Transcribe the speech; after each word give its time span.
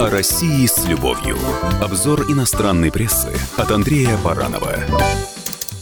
О 0.00 0.10
России 0.10 0.64
с 0.64 0.86
любовью. 0.86 1.36
Обзор 1.82 2.30
иностранной 2.30 2.92
прессы 2.92 3.30
от 3.56 3.72
Андрея 3.72 4.16
Баранова. 4.18 4.76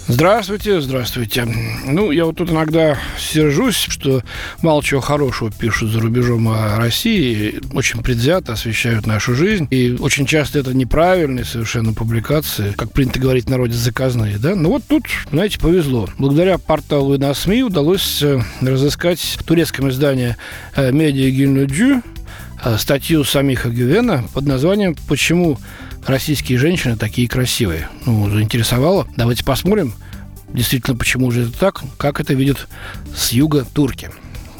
Здравствуйте, 0.08 0.80
здравствуйте. 0.80 1.46
Ну, 1.84 2.10
я 2.12 2.24
вот 2.24 2.36
тут 2.36 2.50
иногда 2.50 2.96
сержусь, 3.18 3.76
что 3.76 4.22
мало 4.62 4.82
чего 4.82 5.02
хорошего 5.02 5.50
пишут 5.50 5.90
за 5.90 6.00
рубежом 6.00 6.48
о 6.48 6.78
России, 6.78 7.60
очень 7.74 8.02
предвзято 8.02 8.54
освещают 8.54 9.06
нашу 9.06 9.34
жизнь, 9.34 9.68
и 9.70 9.94
очень 10.00 10.24
часто 10.24 10.60
это 10.60 10.72
неправильные 10.72 11.44
совершенно 11.44 11.92
публикации, 11.92 12.72
как 12.72 12.92
принято 12.92 13.20
говорить 13.20 13.44
в 13.44 13.50
народе, 13.50 13.74
заказные, 13.74 14.38
да? 14.38 14.54
Ну 14.54 14.70
вот 14.70 14.84
тут, 14.88 15.04
знаете, 15.30 15.58
повезло. 15.58 16.08
Благодаря 16.16 16.56
порталу 16.56 17.14
и 17.14 17.18
на 17.18 17.34
СМИ 17.34 17.64
удалось 17.64 18.22
э, 18.22 18.40
разыскать 18.62 19.20
в 19.38 19.42
турецком 19.42 19.90
издании 19.90 20.36
«Медиа 20.74 21.30
Гюльнуджу» 21.30 21.96
Э, 21.96 22.15
статью 22.78 23.24
Самиха 23.24 23.68
Гювена 23.68 24.24
под 24.32 24.46
названием 24.46 24.96
«Почему 25.08 25.58
российские 26.06 26.58
женщины 26.58 26.96
такие 26.96 27.28
красивые». 27.28 27.88
Ну, 28.04 28.30
заинтересовало. 28.30 29.06
Давайте 29.16 29.44
посмотрим, 29.44 29.94
действительно, 30.52 30.96
почему 30.96 31.30
же 31.30 31.42
это 31.42 31.58
так, 31.58 31.82
как 31.96 32.20
это 32.20 32.34
видят 32.34 32.68
с 33.14 33.32
юга 33.32 33.64
турки. 33.64 34.10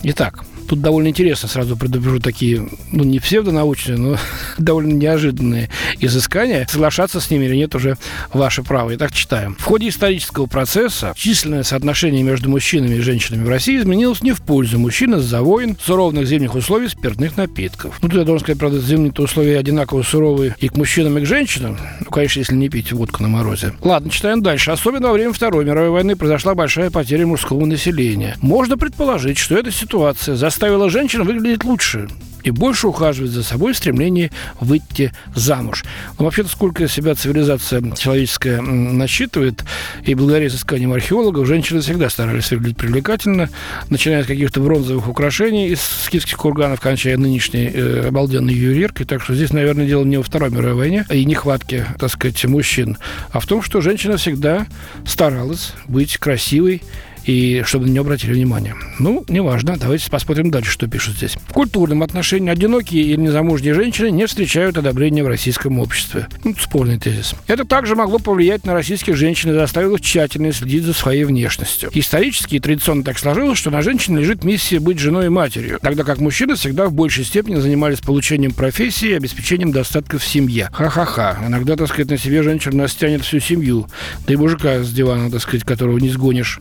Итак, 0.03 0.45
Тут 0.69 0.81
довольно 0.81 1.09
интересно, 1.09 1.49
сразу 1.49 1.77
предупрежу, 1.77 2.21
такие, 2.21 2.69
ну, 2.93 3.05
не 3.05 3.21
псевдонаучные, 3.21 3.99
но 3.99 4.17
довольно 4.59 4.93
неожиданные 4.93 5.71
изыскания. 6.01 6.67
Соглашаться 6.71 7.21
с 7.21 7.31
ними 7.31 7.45
или 7.47 7.57
нет 7.57 7.75
уже 7.75 7.97
ваше 8.33 8.63
право. 8.63 8.95
Итак, 8.95 9.13
читаем. 9.13 9.57
В 9.59 9.65
ходе 9.65 9.89
исторического 9.89 10.47
процесса 10.47 11.13
численное 11.17 11.63
соотношение 11.63 12.23
между 12.23 12.51
мужчинами 12.51 12.97
и 12.97 13.01
женщинами 13.01 13.45
в 13.45 13.49
России 13.49 13.79
изменилось 13.79 14.23
не 14.23 14.33
в 14.33 14.43
пользу 14.43 14.79
мужчин 14.79 15.15
из-за 15.15 15.43
войн, 15.43 15.77
суровых 15.83 16.27
зимних 16.27 16.55
условий 16.55 16.89
спиртных 16.89 17.37
напитков. 17.37 17.99
Ну, 18.03 18.09
тут 18.09 18.19
я 18.19 18.25
должен 18.25 18.45
сказать, 18.45 18.59
правда, 18.59 18.81
зимние 18.81 19.13
условия 19.17 19.59
одинаково 19.59 20.03
суровые 20.03 20.55
и 20.59 20.69
к 20.69 20.77
мужчинам, 20.77 21.19
и 21.19 21.23
к 21.23 21.27
женщинам. 21.27 21.79
Ну, 22.01 22.07
конечно, 22.07 22.41
если 22.41 22.55
не 22.55 22.69
пить 22.69 22.93
водку 22.93 23.23
на 23.23 23.29
морозе. 23.29 23.73
Ладно, 23.81 24.11
читаем 24.11 24.43
дальше. 24.43 24.71
Особенно 24.71 25.09
во 25.09 25.15
время 25.15 25.33
Второй 25.33 25.65
мировой 25.65 25.91
войны 25.91 26.17
произошла 26.17 26.55
большая 26.55 26.91
потеря 26.91 27.27
мужского 27.27 27.65
населения. 27.65 28.37
Можно 28.41 28.77
предположить, 28.77 29.39
что 29.39 29.57
эта 29.57 29.71
ситуация 29.71 30.37
за 30.37 30.51
заставила 30.57 30.89
женщин 30.89 31.23
выглядеть 31.23 31.65
лучше 31.65 32.09
и 32.43 32.51
больше 32.51 32.87
ухаживать 32.87 33.31
за 33.31 33.43
собой 33.43 33.75
в 33.75 33.77
стремлении 33.77 34.33
выйти 34.59 35.13
замуж. 35.35 35.85
Но 36.19 36.25
вообще-то 36.25 36.49
сколько 36.49 36.89
себя 36.89 37.15
цивилизация 37.15 37.83
человеческая 37.95 38.63
насчитывает, 38.63 39.65
и 40.03 40.15
благодаря 40.15 40.47
изысканиям 40.47 40.95
археологов 40.95 41.47
женщины 41.47 41.83
всегда 41.83 42.09
старались 42.09 42.51
выглядеть 42.53 42.79
привлекательно, 42.79 43.51
начиная 43.91 44.25
с 44.25 44.27
каких-то 44.27 44.61
бронзовых 44.61 45.09
украшений 45.09 45.69
из 45.69 45.83
скифских 45.83 46.39
курганов, 46.39 46.81
кончая 46.81 47.19
нынешней 47.19 47.71
э, 47.75 48.09
обалденной 48.09 48.55
ювелиркой. 48.55 49.05
Так 49.05 49.23
что 49.23 49.35
здесь, 49.35 49.53
наверное, 49.53 49.87
дело 49.87 50.05
не 50.05 50.17
во 50.17 50.23
Второй 50.23 50.49
мировой 50.49 50.75
войне 50.75 51.05
и 51.11 51.23
нехватке, 51.27 51.85
так 51.99 52.11
сказать, 52.11 52.43
мужчин, 52.47 52.97
а 53.31 53.41
в 53.41 53.47
том, 53.47 53.61
что 53.61 53.83
женщина 53.83 54.17
всегда 54.17 54.67
старалась 55.05 55.75
быть 55.87 56.17
красивой 56.17 56.81
и 57.27 57.63
чтобы 57.65 57.87
на 57.87 57.91
нее 57.91 58.01
обратили 58.01 58.33
внимание. 58.33 58.75
Ну, 58.99 59.25
неважно. 59.29 59.77
Давайте 59.79 60.11
посмотрим 60.11 60.51
дальше, 60.51 60.71
что 60.71 60.87
пишут 60.87 61.17
здесь. 61.17 61.37
В 61.49 61.53
культурном 61.53 62.03
отношении 62.03 62.51
одинокие 62.51 63.03
или 63.03 63.17
незамужние 63.17 63.75
женщины 63.75 64.11
не 64.11 64.27
встречают 64.27 64.79
одобрения 64.79 65.25
в 65.25 65.29
российском 65.29 65.79
обществе. 65.79 66.29
Ну, 66.45 66.55
спорный 66.59 66.99
тезис. 66.99 67.35
Это 67.47 67.65
также 67.65 67.97
могло 67.97 68.19
повлиять 68.19 68.65
на 68.65 68.75
российских 68.75 69.17
женщин 69.17 69.51
и 69.51 69.55
заставило 69.55 69.97
их 69.97 70.01
тщательно 70.01 70.53
следить 70.53 70.85
за 70.85 70.93
своей 70.93 71.25
внешностью. 71.25 71.91
Исторически 71.93 72.57
и 72.57 72.61
традиционно 72.61 73.03
так 73.03 73.19
сложилось, 73.19 73.59
что 73.59 73.71
на 73.71 73.83
женщине 73.83 74.21
лежит 74.21 74.45
миссия 74.45 74.79
быть 74.79 74.99
женой 74.99 75.27
и 75.27 75.29
матерью, 75.29 75.79
тогда 75.83 76.05
как 76.05 76.19
мужчины 76.19 76.55
всегда 76.55 76.87
в 76.87 76.93
большей 76.93 77.25
степени 77.25 77.57
занимались 77.57 78.01
получением 78.01 78.53
профессии 78.53 79.09
и 79.09 79.15
обеспечением 79.15 79.73
достатка 79.73 80.19
в 80.19 80.25
семье. 80.25 80.69
Ха-ха-ха. 80.73 81.39
Иногда, 81.47 81.77
так 81.77 81.89
сказать, 81.89 82.11
на 82.11 82.19
себе 82.19 82.43
женщина 82.43 82.77
нас 82.77 82.95
тянет 82.95 83.23
всю 83.23 83.41
семью. 83.41 83.89
Да 84.27 84.35
и 84.35 84.37
мужика 84.37 84.83
с 84.83 84.91
дивана, 84.93 85.31
так 85.31 85.41
сказать, 85.43 85.65
которого 85.65 85.99
не 85.99 86.09
сгонишь. 86.09 86.61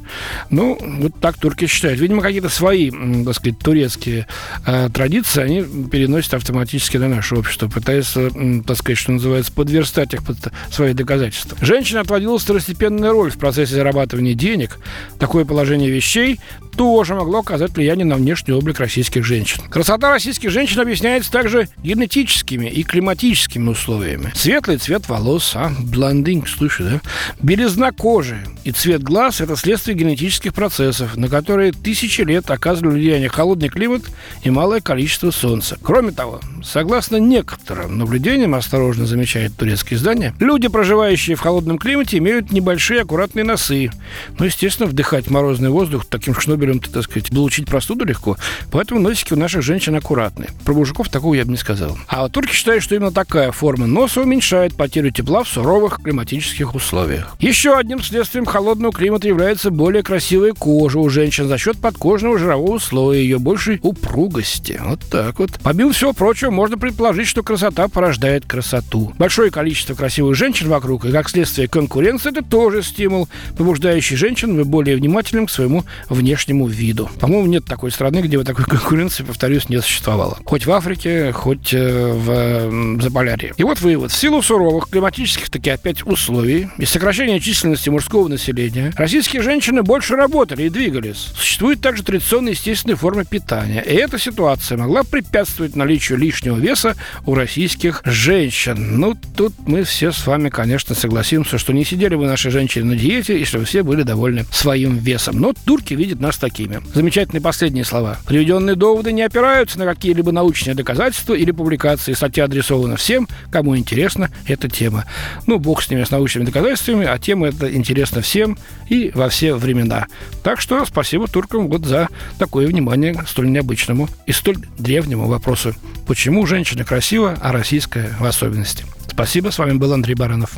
Ну, 0.55 0.77
вот 0.79 1.11
так 1.19 1.37
турки 1.37 1.67
считают. 1.67 1.99
Видимо, 1.99 2.21
какие-то 2.21 2.47
свои, 2.47 2.89
так 3.25 3.35
сказать, 3.35 3.59
турецкие 3.59 4.25
э, 4.65 4.89
традиции 4.93 5.43
они 5.43 5.89
переносят 5.89 6.35
автоматически 6.35 6.95
на 6.95 7.09
наше 7.09 7.35
общество, 7.35 7.67
пытаясь, 7.67 8.13
э, 8.15 8.61
так 8.65 8.77
сказать, 8.77 8.97
что 8.97 9.11
называется, 9.11 9.51
подверстать 9.51 10.13
их 10.13 10.23
под 10.23 10.37
свои 10.71 10.93
доказательства. 10.93 11.57
Женщина 11.59 11.99
отводила 11.99 12.39
второстепенную 12.39 13.11
роль 13.11 13.31
в 13.31 13.37
процессе 13.37 13.75
зарабатывания 13.75 14.33
денег. 14.33 14.79
Такое 15.19 15.43
положение 15.43 15.89
вещей 15.89 16.39
тоже 16.75 17.15
могло 17.15 17.39
оказать 17.39 17.71
влияние 17.71 18.05
на 18.05 18.15
внешний 18.15 18.53
облик 18.53 18.79
российских 18.79 19.23
женщин. 19.25 19.61
Красота 19.69 20.11
российских 20.11 20.51
женщин 20.51 20.81
объясняется 20.81 21.31
также 21.31 21.69
генетическими 21.83 22.67
и 22.67 22.83
климатическими 22.83 23.69
условиями. 23.69 24.31
Светлый 24.35 24.77
цвет 24.77 25.07
волос, 25.07 25.53
а, 25.55 25.71
блондинг, 25.79 26.47
слышишь, 26.47 26.85
да? 26.85 27.01
Белизна 27.41 27.91
кожи 27.91 28.45
и 28.63 28.71
цвет 28.71 29.03
глаз– 29.03 29.41
это 29.41 29.55
следствие 29.55 29.97
генетических 29.97 30.44
процессов, 30.53 31.15
на 31.17 31.29
которые 31.29 31.71
тысячи 31.71 32.21
лет 32.21 32.49
оказывали 32.49 32.93
влияние 32.93 33.29
холодный 33.29 33.69
климат 33.69 34.03
и 34.43 34.49
малое 34.49 34.81
количество 34.81 35.31
солнца. 35.31 35.77
Кроме 35.81 36.11
того, 36.11 36.39
согласно 36.63 37.17
некоторым 37.17 37.97
наблюдениям, 37.97 38.55
осторожно 38.55 39.05
замечает 39.05 39.55
турецкое 39.57 39.97
издание, 39.97 40.33
люди, 40.39 40.67
проживающие 40.67 41.35
в 41.35 41.41
холодном 41.41 41.77
климате, 41.77 42.17
имеют 42.17 42.51
небольшие 42.51 43.01
аккуратные 43.01 43.43
носы. 43.43 43.91
Ну, 44.37 44.45
естественно, 44.45 44.87
вдыхать 44.87 45.29
морозный 45.29 45.69
воздух 45.69 46.05
таким 46.05 46.35
шнобелем 46.35 46.79
так 46.79 47.03
сказать, 47.03 47.29
получить 47.29 47.67
простуду 47.67 48.05
легко. 48.05 48.37
Поэтому 48.71 48.99
носики 48.99 49.33
у 49.33 49.37
наших 49.37 49.61
женщин 49.61 49.95
аккуратные. 49.95 50.49
Про 50.63 50.73
мужиков 50.73 51.09
такого 51.09 51.33
я 51.33 51.45
бы 51.45 51.51
не 51.51 51.57
сказал. 51.57 51.97
А 52.07 52.23
вот 52.23 52.31
турки 52.31 52.53
считают, 52.53 52.83
что 52.83 52.95
именно 52.95 53.11
такая 53.11 53.51
форма 53.51 53.87
носа 53.87 54.21
уменьшает 54.21 54.75
потерю 54.75 55.11
тепла 55.11 55.43
в 55.43 55.47
суровых 55.47 56.01
климатических 56.03 56.75
условиях. 56.75 57.35
Еще 57.39 57.77
одним 57.77 58.01
следствием 58.01 58.45
холодного 58.45 58.93
климата 58.93 59.27
является 59.27 59.71
более 59.71 60.03
красивая 60.25 60.53
кожа 60.53 60.97
у 60.99 61.09
женщин 61.09 61.47
за 61.47 61.57
счет 61.59 61.77
подкожного 61.77 62.39
жирового 62.39 62.79
слоя, 62.79 63.19
ее 63.19 63.37
большей 63.37 63.79
упругости. 63.83 64.81
Вот 64.83 65.01
так 65.11 65.37
вот. 65.37 65.51
Помимо 65.61 65.91
всего 65.91 66.13
прочего, 66.13 66.49
можно 66.49 66.77
предположить, 66.79 67.27
что 67.27 67.43
красота 67.43 67.87
порождает 67.87 68.45
красоту. 68.45 69.13
Большое 69.19 69.51
количество 69.51 69.93
красивых 69.93 70.35
женщин 70.35 70.67
вокруг, 70.67 71.05
и 71.05 71.11
как 71.11 71.29
следствие 71.29 71.67
конкуренции, 71.67 72.31
это 72.31 72.43
тоже 72.43 72.81
стимул, 72.81 73.29
побуждающий 73.55 74.15
женщин 74.15 74.57
быть 74.57 74.65
более 74.65 74.95
внимательным 74.95 75.45
к 75.45 75.51
своему 75.51 75.83
внешнему 76.09 76.35
внешнему 76.35 76.67
виду. 76.67 77.09
По-моему, 77.19 77.45
нет 77.45 77.65
такой 77.65 77.91
страны, 77.91 78.19
где 78.19 78.37
бы 78.37 78.43
такой 78.43 78.65
конкуренции, 78.69 79.23
повторюсь, 79.23 79.69
не 79.69 79.79
существовало. 79.79 80.39
Хоть 80.43 80.65
в 80.65 80.71
Африке, 80.71 81.31
хоть 81.33 81.73
э, 81.73 82.13
в 82.13 83.01
Заполярье. 83.01 83.53
И 83.57 83.63
вот 83.63 83.79
вывод. 83.79 84.11
В 84.11 84.15
силу 84.15 84.41
суровых 84.41 84.89
климатических 84.89 85.49
таки 85.49 85.69
опять 85.69 86.05
условий 86.05 86.69
и 86.77 86.85
сокращения 86.85 87.39
численности 87.39 87.89
мужского 87.89 88.27
населения, 88.27 88.91
российские 88.97 89.41
женщины 89.43 89.83
больше 89.83 90.14
работали 90.15 90.63
и 90.63 90.69
двигались. 90.69 91.31
Существует 91.35 91.81
также 91.81 92.03
традиционная 92.03 92.53
естественная 92.53 92.95
форма 92.95 93.25
питания. 93.25 93.81
И 93.81 93.93
эта 93.93 94.17
ситуация 94.17 94.77
могла 94.77 95.03
препятствовать 95.03 95.75
наличию 95.75 96.17
лишнего 96.17 96.57
веса 96.57 96.95
у 97.25 97.35
российских 97.35 98.01
женщин. 98.05 98.99
Ну, 98.99 99.15
тут 99.35 99.53
мы 99.65 99.83
все 99.83 100.11
с 100.11 100.25
вами, 100.27 100.49
конечно, 100.49 100.95
согласимся, 100.95 101.57
что 101.57 101.73
не 101.73 101.85
сидели 101.85 102.15
бы 102.15 102.25
наши 102.25 102.49
женщины 102.51 102.85
на 102.85 102.95
диете, 102.95 103.37
если 103.37 103.57
бы 103.57 103.65
все 103.65 103.83
были 103.83 104.03
довольны 104.03 104.45
своим 104.51 104.97
весом. 104.97 105.39
Но 105.39 105.53
турки 105.53 105.93
видят 105.93 106.19
нас 106.19 106.37
такими. 106.37 106.81
Замечательные 106.93 107.41
последние 107.41 107.85
слова. 107.85 108.17
Приведенные 108.25 108.75
доводы 108.75 109.11
не 109.11 109.21
опираются 109.21 109.79
на 109.79 109.85
какие-либо 109.85 110.31
научные 110.31 110.75
доказательства 110.75 111.33
или 111.33 111.51
публикации. 111.51 112.13
Статья 112.13 112.45
адресована 112.45 112.95
всем, 112.95 113.27
кому 113.51 113.77
интересна 113.77 114.29
эта 114.47 114.69
тема. 114.69 115.05
Ну, 115.47 115.59
бог 115.59 115.81
с 115.81 115.89
ними, 115.89 116.03
с 116.03 116.11
научными 116.11 116.45
доказательствами, 116.45 117.05
а 117.05 117.17
тема 117.17 117.47
это 117.47 117.73
интересна 117.73 118.21
всем 118.21 118.57
и 118.89 119.11
во 119.13 119.29
все 119.29 119.55
времена. 119.55 120.04
Так 120.43 120.61
что 120.61 120.85
спасибо 120.85 121.27
туркам 121.27 121.67
вот 121.67 121.85
за 121.85 122.09
такое 122.37 122.67
внимание 122.67 123.13
к 123.13 123.27
столь 123.27 123.51
необычному 123.51 124.07
и 124.25 124.31
столь 124.31 124.57
древнему 124.77 125.27
вопросу. 125.27 125.73
Почему 126.07 126.45
женщина 126.45 126.85
красива, 126.85 127.37
а 127.41 127.51
российская 127.51 128.15
в 128.19 128.25
особенности? 128.25 128.85
Спасибо, 129.07 129.49
с 129.49 129.57
вами 129.57 129.73
был 129.77 129.93
Андрей 129.93 130.15
Баранов. 130.15 130.57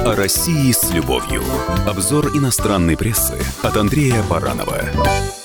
О 0.00 0.14
России 0.14 0.72
с 0.72 0.90
любовью. 0.92 1.42
Обзор 1.86 2.28
иностранной 2.28 2.96
прессы 2.96 3.34
от 3.62 3.76
Андрея 3.76 4.22
Баранова. 4.22 5.37